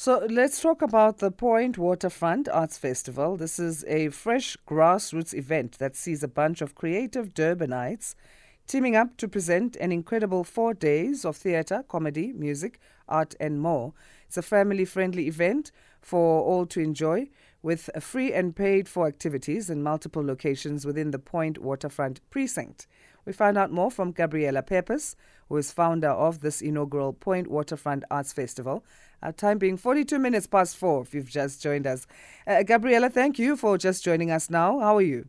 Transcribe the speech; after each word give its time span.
So 0.00 0.24
let's 0.30 0.60
talk 0.60 0.80
about 0.80 1.18
the 1.18 1.32
Point 1.32 1.76
Waterfront 1.76 2.48
Arts 2.48 2.78
Festival. 2.78 3.36
This 3.36 3.58
is 3.58 3.84
a 3.88 4.10
fresh 4.10 4.56
grassroots 4.64 5.34
event 5.34 5.78
that 5.80 5.96
sees 5.96 6.22
a 6.22 6.28
bunch 6.28 6.60
of 6.60 6.76
creative 6.76 7.34
Durbanites 7.34 8.14
teaming 8.68 8.94
up 8.94 9.16
to 9.16 9.26
present 9.26 9.74
an 9.74 9.90
incredible 9.90 10.44
four 10.44 10.72
days 10.72 11.24
of 11.24 11.36
theatre, 11.36 11.82
comedy, 11.88 12.32
music, 12.32 12.78
art, 13.08 13.34
and 13.40 13.60
more. 13.60 13.92
It's 14.28 14.36
a 14.36 14.42
family 14.42 14.84
friendly 14.84 15.26
event 15.26 15.72
for 16.00 16.44
all 16.44 16.64
to 16.66 16.80
enjoy 16.80 17.28
with 17.60 17.90
free 17.98 18.32
and 18.32 18.54
paid 18.54 18.88
for 18.88 19.08
activities 19.08 19.68
in 19.68 19.82
multiple 19.82 20.24
locations 20.24 20.86
within 20.86 21.10
the 21.10 21.18
Point 21.18 21.58
Waterfront 21.58 22.20
Precinct. 22.30 22.86
We 23.24 23.32
find 23.32 23.58
out 23.58 23.70
more 23.70 23.90
from 23.90 24.12
Gabriella 24.12 24.62
Pepas, 24.62 25.14
who 25.48 25.56
is 25.56 25.72
founder 25.72 26.10
of 26.10 26.40
this 26.40 26.60
inaugural 26.60 27.12
Point 27.12 27.48
Waterfront 27.48 28.04
Arts 28.10 28.32
Festival. 28.32 28.84
Our 29.22 29.32
time 29.32 29.58
being 29.58 29.76
42 29.76 30.18
minutes 30.18 30.46
past 30.46 30.76
four, 30.76 31.02
if 31.02 31.14
you've 31.14 31.30
just 31.30 31.62
joined 31.62 31.86
us. 31.86 32.06
Uh, 32.46 32.62
Gabriella, 32.62 33.10
thank 33.10 33.38
you 33.38 33.56
for 33.56 33.76
just 33.78 34.04
joining 34.04 34.30
us 34.30 34.50
now. 34.50 34.78
How 34.78 34.96
are 34.96 35.02
you? 35.02 35.28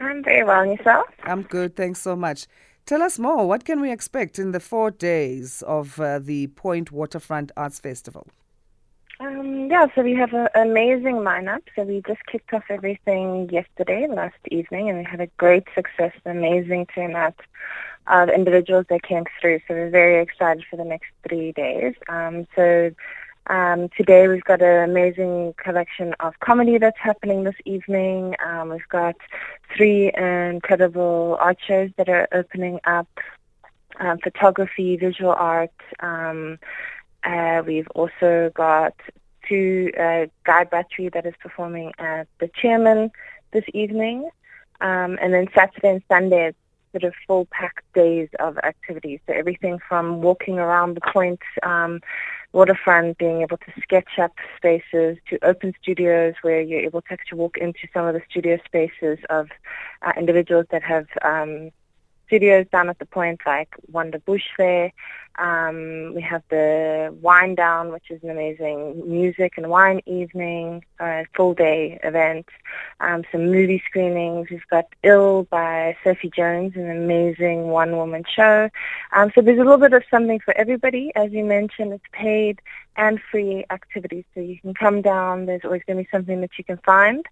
I'm 0.00 0.22
very 0.22 0.44
well, 0.44 0.64
yourself? 0.64 1.06
I'm 1.24 1.42
good, 1.42 1.76
thanks 1.76 2.00
so 2.00 2.14
much. 2.14 2.46
Tell 2.86 3.02
us 3.02 3.18
more. 3.18 3.46
What 3.46 3.64
can 3.64 3.80
we 3.80 3.92
expect 3.92 4.38
in 4.38 4.52
the 4.52 4.60
four 4.60 4.90
days 4.90 5.62
of 5.66 6.00
uh, 6.00 6.20
the 6.20 6.46
Point 6.46 6.90
Waterfront 6.90 7.52
Arts 7.56 7.78
Festival? 7.78 8.26
Um, 9.38 9.70
yeah, 9.70 9.86
so 9.94 10.02
we 10.02 10.14
have 10.14 10.32
an 10.32 10.48
amazing 10.54 11.16
lineup. 11.16 11.62
So 11.76 11.82
we 11.82 12.02
just 12.06 12.24
kicked 12.26 12.52
off 12.52 12.64
everything 12.68 13.48
yesterday, 13.50 14.06
last 14.08 14.38
evening, 14.50 14.88
and 14.88 14.98
we 14.98 15.04
had 15.04 15.20
a 15.20 15.28
great 15.36 15.64
success, 15.74 16.12
an 16.24 16.36
amazing 16.36 16.86
turnout 16.86 17.36
of 18.08 18.30
individuals 18.30 18.86
that 18.88 19.02
came 19.02 19.24
through. 19.40 19.60
So 19.68 19.74
we're 19.74 19.90
very 19.90 20.20
excited 20.20 20.64
for 20.68 20.76
the 20.76 20.84
next 20.84 21.10
three 21.28 21.52
days. 21.52 21.94
Um, 22.08 22.48
so 22.56 22.90
um, 23.46 23.88
today 23.96 24.26
we've 24.26 24.44
got 24.44 24.60
an 24.60 24.90
amazing 24.90 25.54
collection 25.56 26.14
of 26.18 26.38
comedy 26.40 26.78
that's 26.78 26.98
happening 26.98 27.44
this 27.44 27.60
evening. 27.64 28.34
Um, 28.44 28.70
we've 28.70 28.88
got 28.88 29.14
three 29.76 30.12
incredible 30.14 31.38
art 31.40 31.58
shows 31.64 31.90
that 31.96 32.08
are 32.08 32.26
opening 32.32 32.80
up. 32.84 33.08
Um, 34.00 34.18
photography, 34.18 34.96
visual 34.96 35.32
art, 35.32 35.72
um, 35.98 36.58
uh, 37.24 37.62
we've 37.66 37.88
also 37.94 38.50
got 38.54 38.94
two 39.48 39.90
uh, 39.98 40.26
Guy 40.44 40.64
Buttery 40.64 41.08
that 41.10 41.26
is 41.26 41.34
performing 41.40 41.92
at 41.98 42.28
the 42.38 42.48
Chairman 42.60 43.10
this 43.52 43.64
evening. 43.72 44.28
Um, 44.80 45.18
and 45.20 45.32
then 45.34 45.48
Saturday 45.54 45.90
and 45.90 46.02
Sunday, 46.08 46.48
it's 46.48 46.58
sort 46.92 47.04
of 47.04 47.14
full 47.26 47.46
packed 47.50 47.84
days 47.94 48.28
of 48.38 48.58
activities. 48.58 49.20
So 49.26 49.32
everything 49.32 49.78
from 49.88 50.22
walking 50.22 50.58
around 50.58 50.94
the 50.94 51.00
point, 51.00 51.40
um, 51.62 52.00
waterfront, 52.52 53.18
being 53.18 53.42
able 53.42 53.58
to 53.58 53.72
sketch 53.82 54.18
up 54.18 54.32
spaces, 54.56 55.18
to 55.28 55.38
open 55.44 55.74
studios 55.82 56.34
where 56.42 56.60
you're 56.60 56.80
able 56.80 57.02
to 57.02 57.12
actually 57.12 57.38
walk 57.38 57.58
into 57.58 57.86
some 57.92 58.06
of 58.06 58.14
the 58.14 58.22
studio 58.30 58.58
spaces 58.64 59.18
of 59.28 59.48
uh, 60.02 60.12
individuals 60.16 60.66
that 60.70 60.82
have 60.82 61.06
um, 61.22 61.70
studios 62.28 62.66
down 62.70 62.88
at 62.88 62.98
the 63.00 63.06
point, 63.06 63.40
like 63.44 63.74
Wonder 63.90 64.20
Bush 64.20 64.44
there. 64.56 64.92
Um, 65.38 66.14
we 66.16 66.22
have 66.22 66.42
the 66.50 67.14
Wine 67.20 67.54
Down, 67.54 67.92
which 67.92 68.10
is 68.10 68.22
an 68.24 68.30
amazing 68.30 69.08
music 69.08 69.54
and 69.56 69.68
wine 69.70 70.00
evening, 70.04 70.84
uh, 70.98 71.24
full 71.34 71.54
day 71.54 71.98
event. 72.02 72.46
Um, 72.98 73.22
some 73.30 73.46
movie 73.46 73.82
screenings. 73.86 74.48
We've 74.50 74.66
got 74.68 74.86
Ill 75.04 75.44
by 75.44 75.96
Sophie 76.02 76.30
Jones, 76.30 76.72
an 76.74 76.90
amazing 76.90 77.68
one 77.68 77.96
woman 77.96 78.24
show. 78.28 78.68
Um, 79.12 79.30
so 79.32 79.40
there's 79.40 79.60
a 79.60 79.62
little 79.62 79.78
bit 79.78 79.92
of 79.92 80.02
something 80.10 80.40
for 80.40 80.56
everybody. 80.56 81.12
As 81.14 81.30
you 81.30 81.44
mentioned, 81.44 81.92
it's 81.92 82.04
paid 82.10 82.60
and 82.96 83.20
free 83.30 83.64
activities. 83.70 84.24
So 84.34 84.40
you 84.40 84.58
can 84.58 84.74
come 84.74 85.02
down. 85.02 85.46
There's 85.46 85.64
always 85.64 85.82
going 85.86 85.98
to 85.98 86.02
be 86.02 86.08
something 86.10 86.40
that 86.40 86.58
you 86.58 86.64
can 86.64 86.78
find. 86.78 87.24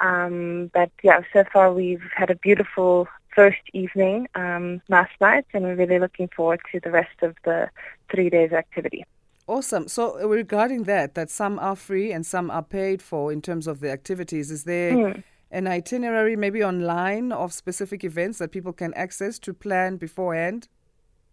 Um, 0.00 0.68
but 0.74 0.90
yeah, 1.04 1.20
so 1.32 1.44
far 1.52 1.72
we've 1.72 2.02
had 2.16 2.28
a 2.30 2.34
beautiful 2.34 3.06
first 3.34 3.60
evening 3.72 4.28
um, 4.34 4.82
last 4.88 5.12
night, 5.20 5.46
and 5.52 5.64
we're 5.64 5.74
really 5.74 5.98
looking 5.98 6.28
forward 6.28 6.60
to 6.72 6.80
the 6.80 6.90
rest 6.90 7.22
of 7.22 7.36
the 7.44 7.68
three 8.10 8.30
days 8.30 8.52
activity. 8.52 9.04
Awesome. 9.46 9.88
So 9.88 10.20
uh, 10.20 10.28
regarding 10.28 10.84
that, 10.84 11.14
that 11.14 11.30
some 11.30 11.58
are 11.58 11.76
free 11.76 12.12
and 12.12 12.24
some 12.24 12.50
are 12.50 12.62
paid 12.62 13.02
for 13.02 13.32
in 13.32 13.42
terms 13.42 13.66
of 13.66 13.80
the 13.80 13.90
activities, 13.90 14.50
is 14.50 14.64
there 14.64 14.92
mm. 14.92 15.22
an 15.50 15.66
itinerary 15.66 16.36
maybe 16.36 16.62
online 16.62 17.32
of 17.32 17.52
specific 17.52 18.04
events 18.04 18.38
that 18.38 18.52
people 18.52 18.72
can 18.72 18.94
access 18.94 19.38
to 19.40 19.52
plan 19.52 19.96
beforehand? 19.96 20.68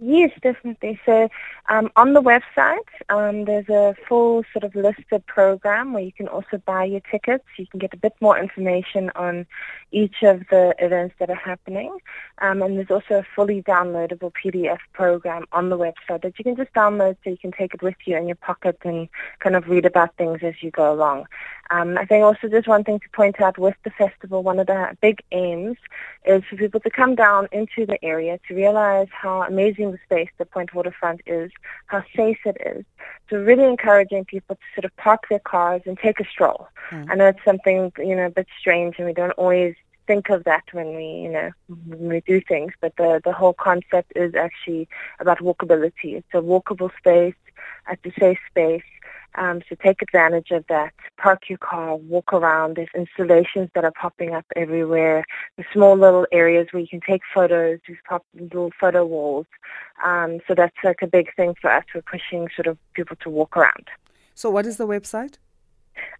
Yes, 0.00 0.30
definitely. 0.42 1.00
So 1.04 1.28
um, 1.68 1.90
on 1.96 2.12
the 2.12 2.22
website, 2.22 2.78
um, 3.08 3.46
there's 3.46 3.68
a 3.68 3.96
full 4.08 4.44
sort 4.52 4.62
of 4.62 4.76
listed 4.76 5.26
program 5.26 5.92
where 5.92 6.04
you 6.04 6.12
can 6.12 6.28
also 6.28 6.58
buy 6.64 6.84
your 6.84 7.00
tickets. 7.10 7.44
You 7.56 7.66
can 7.66 7.80
get 7.80 7.92
a 7.92 7.96
bit 7.96 8.14
more 8.20 8.38
information 8.38 9.10
on 9.16 9.44
each 9.90 10.22
of 10.22 10.42
the 10.50 10.72
events 10.78 11.16
that 11.18 11.30
are 11.30 11.34
happening. 11.34 11.98
Um, 12.40 12.62
and 12.62 12.76
there's 12.76 12.92
also 12.92 13.18
a 13.20 13.26
fully 13.34 13.60
downloadable 13.62 14.32
PDF 14.32 14.78
program 14.92 15.46
on 15.50 15.68
the 15.68 15.76
website 15.76 16.22
that 16.22 16.38
you 16.38 16.44
can 16.44 16.54
just 16.54 16.72
download 16.74 17.16
so 17.24 17.30
you 17.30 17.38
can 17.38 17.50
take 17.50 17.74
it 17.74 17.82
with 17.82 17.96
you 18.04 18.16
in 18.16 18.28
your 18.28 18.36
pocket 18.36 18.78
and 18.84 19.08
kind 19.40 19.56
of 19.56 19.66
read 19.68 19.84
about 19.84 20.14
things 20.16 20.38
as 20.42 20.54
you 20.62 20.70
go 20.70 20.92
along. 20.92 21.26
Um, 21.70 21.98
I 21.98 22.06
think 22.06 22.24
also 22.24 22.48
just 22.48 22.66
one 22.66 22.84
thing 22.84 22.98
to 23.00 23.08
point 23.10 23.40
out 23.40 23.58
with 23.58 23.74
the 23.84 23.90
festival, 23.90 24.42
one 24.42 24.58
of 24.58 24.66
the 24.66 24.96
big 25.02 25.22
aims 25.32 25.76
is 26.24 26.42
for 26.48 26.56
people 26.56 26.80
to 26.80 26.90
come 26.90 27.14
down 27.14 27.48
into 27.52 27.84
the 27.84 28.02
area 28.02 28.38
to 28.48 28.54
realize 28.54 29.08
how 29.10 29.42
amazing 29.42 29.87
the 29.92 29.98
space 30.04 30.30
the 30.38 30.44
Point 30.44 30.74
Waterfront 30.74 31.20
is, 31.26 31.50
how 31.86 32.04
safe 32.14 32.38
it 32.44 32.56
is. 32.64 32.84
So 33.30 33.38
really 33.38 33.64
encouraging 33.64 34.24
people 34.24 34.56
to 34.56 34.62
sort 34.74 34.84
of 34.84 34.96
park 34.96 35.24
their 35.28 35.38
cars 35.38 35.82
and 35.86 35.98
take 35.98 36.20
a 36.20 36.24
stroll. 36.24 36.68
Mm. 36.90 37.06
I 37.10 37.14
know 37.14 37.26
it's 37.28 37.44
something, 37.44 37.92
you 37.98 38.16
know, 38.16 38.26
a 38.26 38.30
bit 38.30 38.46
strange 38.58 38.96
and 38.98 39.06
we 39.06 39.12
don't 39.12 39.32
always 39.32 39.74
think 40.06 40.30
of 40.30 40.44
that 40.44 40.64
when 40.72 40.96
we, 40.96 41.04
you 41.04 41.28
know, 41.28 41.50
when 41.86 42.08
we 42.08 42.20
do 42.22 42.40
things, 42.40 42.72
but 42.80 42.96
the, 42.96 43.20
the 43.24 43.32
whole 43.32 43.52
concept 43.52 44.12
is 44.16 44.34
actually 44.34 44.88
about 45.20 45.38
walkability. 45.38 46.16
It's 46.16 46.26
a 46.32 46.38
walkable 46.38 46.90
space, 46.96 47.34
it's 47.90 48.16
a 48.16 48.20
safe 48.20 48.38
space, 48.50 48.82
um, 49.38 49.62
so 49.68 49.76
take 49.82 50.00
advantage 50.02 50.50
of 50.50 50.64
that. 50.68 50.92
Park 51.16 51.48
your 51.48 51.58
car, 51.58 51.96
walk 51.96 52.32
around. 52.32 52.76
There's 52.76 52.88
installations 52.96 53.70
that 53.74 53.84
are 53.84 53.92
popping 53.92 54.34
up 54.34 54.46
everywhere. 54.56 55.24
The 55.56 55.64
small 55.72 55.96
little 55.96 56.26
areas 56.32 56.66
where 56.72 56.80
you 56.80 56.88
can 56.88 57.00
take 57.00 57.22
photos. 57.32 57.78
There's 57.86 58.00
pop 58.08 58.26
little 58.34 58.72
photo 58.80 59.06
walls. 59.06 59.46
Um, 60.04 60.40
so 60.48 60.54
that's 60.54 60.74
like 60.82 61.02
a 61.02 61.06
big 61.06 61.32
thing 61.36 61.54
for 61.60 61.70
us. 61.70 61.84
We're 61.94 62.02
pushing 62.02 62.48
sort 62.56 62.66
of 62.66 62.76
people 62.94 63.16
to 63.22 63.30
walk 63.30 63.56
around. 63.56 63.86
So 64.34 64.50
what 64.50 64.66
is 64.66 64.76
the 64.76 64.86
website? 64.86 65.36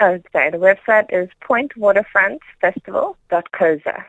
Oh, 0.00 0.18
sorry. 0.32 0.50
The 0.50 0.58
website 0.58 1.06
is 1.10 1.30
pointwaterfrontfestival.coza. 1.42 4.04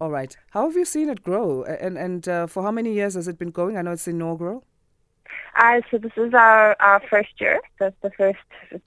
All 0.00 0.10
right. 0.10 0.36
How 0.50 0.66
have 0.66 0.76
you 0.76 0.84
seen 0.84 1.08
it 1.10 1.22
grow? 1.22 1.62
And 1.64 1.98
and 1.98 2.28
uh, 2.28 2.46
for 2.46 2.62
how 2.62 2.70
many 2.70 2.92
years 2.92 3.14
has 3.14 3.26
it 3.28 3.38
been 3.38 3.50
going? 3.50 3.76
I 3.76 3.82
know 3.82 3.92
it's 3.92 4.08
inaugural. 4.08 4.64
Uh, 5.56 5.80
so 5.90 5.98
this 5.98 6.12
is 6.16 6.32
our, 6.34 6.76
our 6.80 7.00
first 7.08 7.40
year. 7.40 7.60
That's 7.78 7.96
the 8.02 8.10
first 8.10 8.38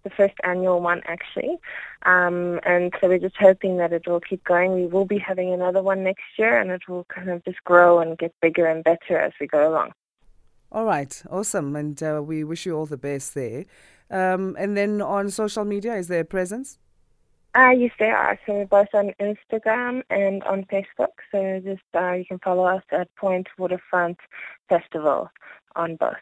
the 0.03 0.09
first 0.09 0.33
annual 0.43 0.81
one 0.81 1.01
actually, 1.05 1.57
um, 2.03 2.59
and 2.63 2.93
so 2.99 3.07
we're 3.09 3.19
just 3.19 3.37
hoping 3.37 3.77
that 3.77 3.91
it 3.91 4.07
will 4.07 4.21
keep 4.21 4.43
going. 4.43 4.73
We 4.73 4.87
will 4.87 5.05
be 5.05 5.17
having 5.17 5.53
another 5.53 5.81
one 5.81 6.03
next 6.03 6.23
year, 6.37 6.59
and 6.59 6.71
it 6.71 6.87
will 6.87 7.05
kind 7.05 7.29
of 7.29 7.43
just 7.43 7.63
grow 7.63 7.99
and 7.99 8.17
get 8.17 8.33
bigger 8.41 8.65
and 8.65 8.83
better 8.83 9.17
as 9.17 9.33
we 9.39 9.47
go 9.47 9.69
along. 9.69 9.91
All 10.71 10.85
right, 10.85 11.21
awesome, 11.29 11.75
and 11.75 12.01
uh, 12.01 12.21
we 12.25 12.43
wish 12.43 12.65
you 12.65 12.75
all 12.75 12.85
the 12.85 12.97
best 12.97 13.35
there. 13.35 13.65
Um, 14.09 14.55
and 14.57 14.77
then 14.77 15.01
on 15.01 15.29
social 15.29 15.65
media, 15.65 15.95
is 15.95 16.07
there 16.07 16.21
a 16.21 16.25
presence? 16.25 16.79
Uh, 17.55 17.69
yes, 17.69 17.91
there 17.99 18.17
are. 18.17 18.39
So 18.45 18.53
we're 18.53 18.65
both 18.65 18.87
on 18.93 19.13
Instagram 19.19 20.01
and 20.09 20.43
on 20.43 20.65
Facebook. 20.65 21.13
So 21.31 21.61
just 21.63 21.83
uh, 21.93 22.13
you 22.13 22.25
can 22.25 22.39
follow 22.39 22.63
us 22.63 22.81
at 22.91 23.13
Point 23.15 23.47
Waterfront 23.59 24.17
Festival 24.69 25.29
on 25.75 25.95
both. 25.95 26.15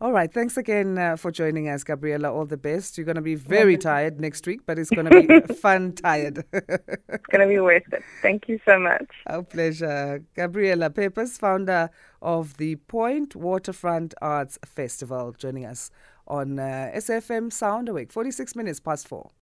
All 0.00 0.12
right. 0.12 0.32
Thanks 0.32 0.56
again 0.56 0.96
uh, 0.96 1.16
for 1.16 1.32
joining 1.32 1.68
us, 1.68 1.82
Gabriella. 1.82 2.32
All 2.32 2.46
the 2.46 2.56
best. 2.56 2.96
You're 2.96 3.04
going 3.04 3.16
to 3.16 3.20
be 3.20 3.34
very 3.34 3.76
tired 3.76 4.20
next 4.20 4.46
week, 4.46 4.60
but 4.64 4.78
it's 4.78 4.90
going 4.90 5.10
to 5.10 5.22
be 5.26 5.54
fun 5.54 5.92
tired. 5.92 6.44
it's 6.52 7.26
going 7.32 7.40
to 7.40 7.48
be 7.48 7.58
worth 7.58 7.92
it. 7.92 8.04
Thank 8.22 8.48
you 8.48 8.60
so 8.64 8.78
much. 8.78 9.08
Our 9.26 9.42
pleasure. 9.42 10.22
Gabriella 10.36 10.90
Pepas, 10.90 11.36
founder 11.36 11.90
of 12.22 12.58
the 12.58 12.76
Point 12.76 13.34
Waterfront 13.34 14.14
Arts 14.22 14.56
Festival, 14.64 15.34
joining 15.36 15.66
us 15.66 15.90
on 16.28 16.60
uh, 16.60 16.92
SFM 16.94 17.52
Sound 17.52 17.88
Awake, 17.88 18.12
46 18.12 18.54
minutes 18.54 18.78
past 18.78 19.08
four. 19.08 19.30